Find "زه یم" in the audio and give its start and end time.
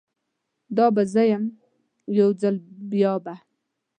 1.13-1.43